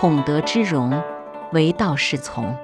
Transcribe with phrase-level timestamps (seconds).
[0.00, 0.90] 孔德之容，
[1.52, 2.56] 为道是从。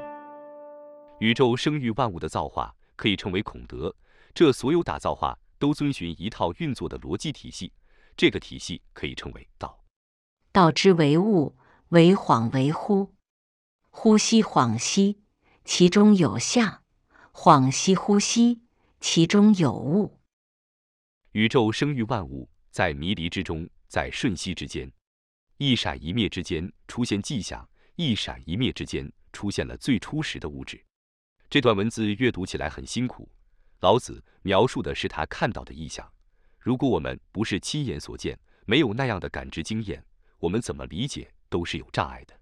[1.18, 3.94] 宇宙生育万物的造化可以称为孔德，
[4.32, 7.70] 这所有打造化都遵循一套运作的逻辑体系，
[8.16, 9.84] 这个体系可以称为道。
[10.50, 11.54] 道之为物，
[11.88, 13.10] 为恍为惚。
[13.90, 15.20] 呼吸恍兮，
[15.62, 16.80] 其中有象；
[17.34, 18.62] 恍兮呼吸，
[18.98, 20.18] 其中有物。
[21.32, 24.90] 宇宙生育万物，在迷离之中，在瞬息之间，
[25.58, 30.84] 一闪一灭之间出现迹象，一闪一灭之间出现了最初时的物质。
[31.48, 33.26] 这段文字阅读起来很辛苦。
[33.80, 36.06] 老子描述的是他看到的意象。
[36.58, 40.04] 如果我们不是亲眼所见，没有那样的感知经验，
[40.38, 42.38] 我们怎么理解都是有障碍的。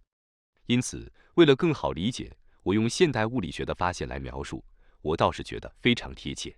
[0.67, 4.65] 因此，为了更好理解，我用现代物理学的发现来描述，
[5.03, 6.57] 我倒是觉得非常贴切。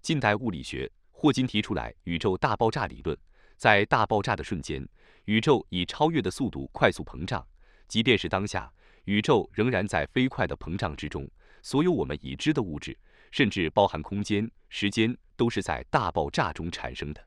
[0.00, 3.18] 近代物理学，霍金提出来宇宙大爆炸理论，
[3.56, 4.86] 在大爆炸的瞬间，
[5.24, 7.46] 宇宙以超越的速度快速膨胀。
[7.88, 8.72] 即便是当下，
[9.04, 11.28] 宇宙仍然在飞快的膨胀之中。
[11.62, 12.98] 所有我们已知的物质，
[13.30, 17.24] 甚至包含空间、时间，都是在大爆炸中产生的。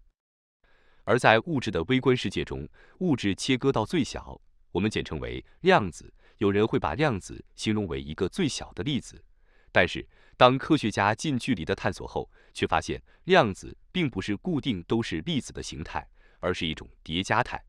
[1.03, 2.67] 而在物质的微观世界中，
[2.99, 6.11] 物质切割到最小，我们简称为量子。
[6.39, 9.23] 有人会把量子形容为一个最小的粒子，
[9.71, 16.05] 但是当科学家近距离的探索后，却发现量子并不是固定都是粒子的形态，
[16.41, 17.63] 而是一种叠加态。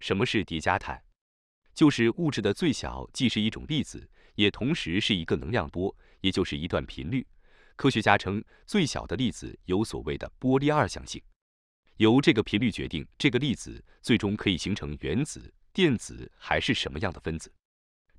[0.00, 1.02] 什么是叠加态？
[1.74, 4.08] 就是物质的最小既是一种粒子。
[4.38, 7.26] 也同时是一个能量波，也就是一段频率。
[7.74, 11.20] 科学家称，最小的粒子有所谓的波粒二象性，
[11.96, 17.52] 由这个频率决定这个粒子最终可以形成原子、电子还是什么样的分子。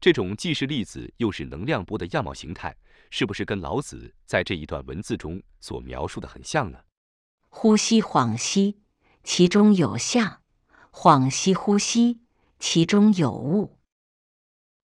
[0.01, 2.75] 这种既是粒子又是能量波的样貌形态，
[3.09, 6.83] 是不是跟老子在这一段文字中所描述的很像呢？
[7.47, 8.81] 呼吸恍兮，
[9.23, 10.38] 其中有象；
[10.91, 12.19] 恍兮惚兮，
[12.59, 13.77] 其中有物。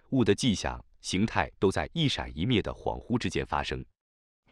[0.09, 0.83] 物的迹象。
[1.01, 3.85] 形态都在一闪一灭的恍惚之间发生。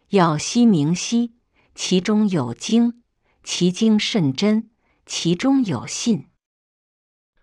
[0.10, 1.34] 杳兮明兮，
[1.74, 3.02] 其中有精；
[3.44, 4.70] 其精甚真，
[5.08, 6.28] 其中有信。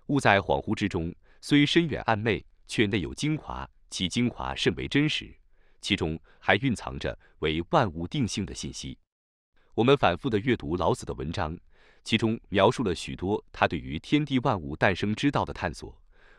[0.06, 5.34] 物在恍惚之中，虽深远暗昧，却内有精华，其精华甚为真实，
[5.80, 8.96] 其中还蕴藏着为万物定性的信息。
[9.74, 11.58] 我们反复的阅读老子的文章，
[12.04, 15.96] 其中描述了许多他对于天地万物诞生之道的探索。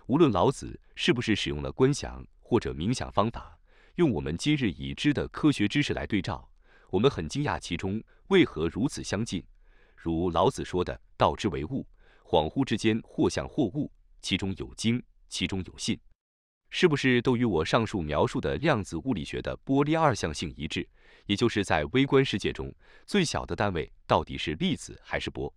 [0.08, 2.26] 无论老子是不是使用了观想。
[2.44, 3.58] 或者冥想方法，
[3.96, 6.52] 用我们今日已知的科学知识来对照，
[6.90, 9.42] 我们很惊讶其中为何如此相近。
[9.96, 11.88] 如老子说的“道之为物，
[12.26, 13.90] 恍惚之间或象或物，
[14.22, 15.98] 其中有精，其中有信”，
[16.70, 20.86] 是不是都与我上述描述的量子物理学的波粒二象性一致？
[21.32, 22.70] 也就是在微观世界中，
[23.08, 25.52] 最小的单位到底是粒子还是波？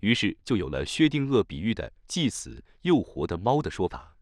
[0.00, 4.16] 于是就有了薛定谔比喻的既死又活的猫的说法。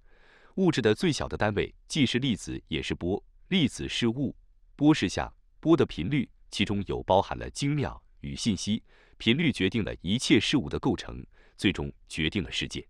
[0.56, 4.34] 物质的最小的单位既是粒子也是波，粒子是物，
[4.74, 8.82] 波是像，波的频率其中有包含了精妙与信息，
[9.16, 11.24] 频率决定了一切事物的构成，
[11.56, 12.84] 最终决定了世界。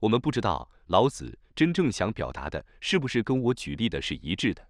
[0.00, 4.68] 我们不知道老子真正想表达的是不是跟我举例的是一致的，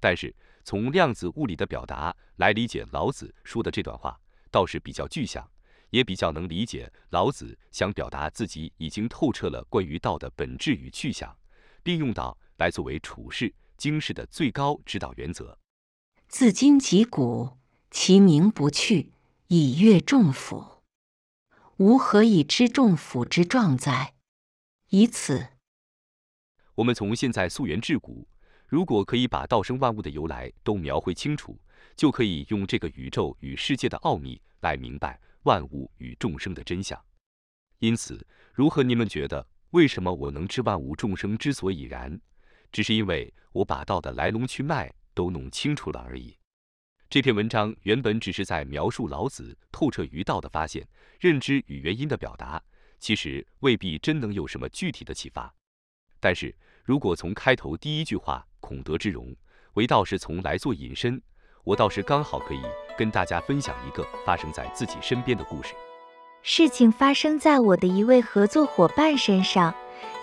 [0.00, 0.34] 但是
[0.70, 4.20] 从量子物理的表达来理解老子说的这段话，
[4.52, 5.50] 倒是比较具象，
[5.90, 11.36] 也比较能理解老子想表达自己已经透彻了关于道的本质与去向。
[11.82, 15.58] 并用道来作为处世经世的最高指导原则。
[16.28, 17.58] 自今及古，
[17.90, 19.12] 其名不去，
[19.48, 20.84] 以阅众甫。
[21.78, 24.14] 吾何以知众甫之壮哉？
[24.90, 25.48] 以此。
[26.76, 28.28] 我们从现在溯源至古，
[28.70, 31.58] 如果可以把道生万物的由来都描绘清楚，
[31.96, 36.96] 就可以用这个宇宙与世界的奥秘来明白万物与众生的真相。
[37.80, 39.44] 因此，如何你们觉得？
[39.70, 42.20] 为什么我能知万物众生之所以然？
[42.70, 46.36] 只是因为我把道的来龙去脉都弄清楚了而已。
[47.08, 50.86] 这篇文章原本只是在描述老子透彻于道的发现、
[51.18, 52.62] 认知与原因的表达，
[53.00, 55.52] 其实未必真能有什么具体的启发。
[56.20, 59.34] 但是如果从开头第一句话“孔德之容，
[59.74, 61.20] 为道是从来”做引申，
[61.64, 62.60] 我倒是刚好可以
[62.96, 65.74] 跟大家分享一个发生在自己身边的故事。
[66.42, 69.74] 事情发生在我的一位合作伙伴身上，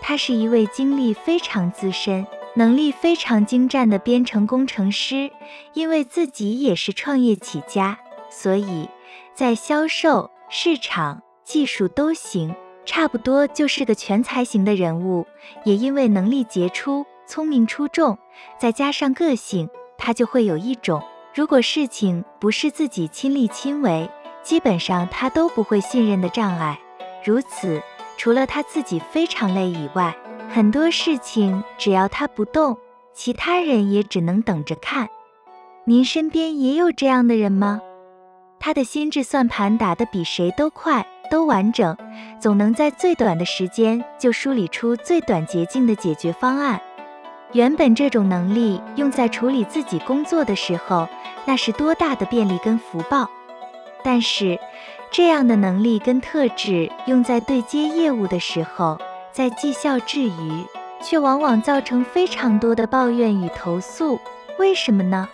[0.01, 2.25] 他是一位经历非常资深、
[2.55, 5.29] 能力非常精湛的编程工程师。
[5.73, 7.99] 因为自己也是创业起家，
[8.31, 8.89] 所以
[9.35, 15.27] 在销售、市场、技术都行，差不多就是个全才型的人物。
[15.65, 18.17] 也因为能力杰出、聪明出众，
[18.57, 21.03] 再加上个性，他就会有一种，
[21.35, 24.09] 如果事情不是自己亲力亲为。
[24.43, 26.79] 基本上他都不会信任的障碍，
[27.21, 27.81] 如此，
[28.15, 30.15] 除了他自己非常累以外，
[30.49, 32.77] 很多事情只要他不动，
[33.13, 35.09] 其他人也只能等着看。
[35.83, 37.81] 您身边也有这样的人吗？
[38.57, 41.97] 他的心智算盘打得比谁都快，都完整，
[42.39, 46.81] 总能在最短的时间就梳理出最短捷径的解决方案。
[47.53, 51.07] 原本这种能力用在处理自己工作的时候，
[51.45, 53.29] 那是多大的便利跟福报。
[54.03, 54.59] 但是，
[55.11, 58.99] 这样的能力跟特质用在对接业务的时候，
[59.31, 60.65] 在绩效之余，
[61.01, 64.19] 却往往造成非常多的抱怨与投诉。
[64.59, 65.27] 为什么呢？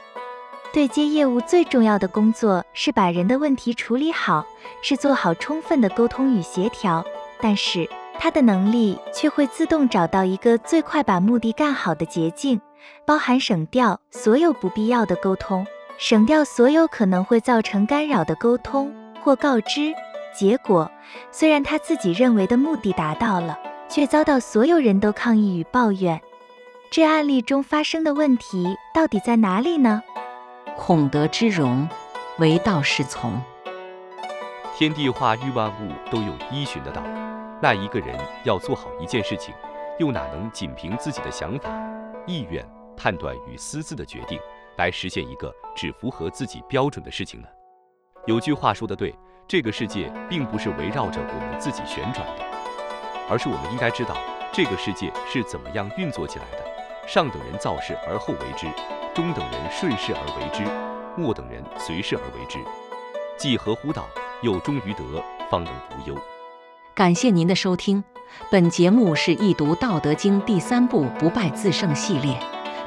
[0.71, 4.45] 对接业务最重要的工作是把人的问题处理好，
[4.81, 7.05] 是做好充分的沟通与协调。
[7.39, 7.87] 但是，
[8.19, 12.61] 他的能力却会自动找到一个最快把目的干好的捷径，
[13.05, 15.65] 包含省掉所有不必要的沟通，
[15.97, 19.93] 省掉所有可能会造成干扰的沟通或告知。
[20.33, 20.89] 结果，
[21.31, 26.21] 虽然他自己认为的目的达到了，却遭到所有人都抗议与抱怨。
[26.89, 30.01] 这案例中发生的问题到底在哪里呢？
[30.77, 31.87] 孔德之容，
[32.39, 33.41] 唯道是从。
[34.75, 37.03] 天地化育万物都有依循的道。
[37.63, 38.13] 那一个人
[38.43, 39.55] 要做好一件事情，
[39.97, 41.69] 又哪能仅凭自己的想法、
[42.27, 42.61] 意愿、
[42.97, 44.37] 判断与私自的决定，
[44.75, 47.47] 来实现一个只符合自己标准的事情呢？
[48.25, 49.15] 有句话说的对，
[49.47, 52.43] 这个世界并不是围绕着我们自己旋转的，
[53.29, 54.13] 而是我们应该知道
[54.51, 57.07] 这个世界是怎么样运作起来的。
[57.07, 58.67] 上等人造势而后为之，
[59.15, 60.65] 中等人顺势而为之，
[61.15, 62.59] 末等人随势而为之。
[63.37, 64.05] 既合乎道，
[64.41, 66.17] 又忠于德，方能无忧。
[66.95, 68.03] 感谢您的收听，
[68.51, 72.39] 本节目是易读《道德经》第三部“不败自胜”系列。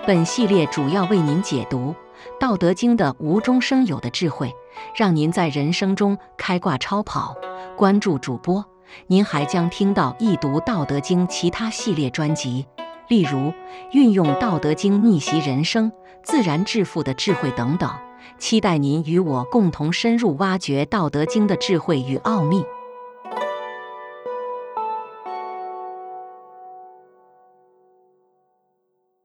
[0.06, 1.92] 本系列主要为您解读
[2.38, 4.54] 《道德经》的无中生有的智慧，
[4.94, 7.34] 让您在人生中开挂超跑。
[7.76, 8.64] 关注主播，
[9.08, 12.64] 您还将听到易读《道德经》其他系列专辑，
[13.08, 13.52] 例如
[13.90, 15.90] 运用《道德经》逆袭人生、
[16.22, 17.90] 自然致富的智慧等等。
[18.38, 22.64] 期待您与我共同深入挖掘《道德经》的智慧与奥秘。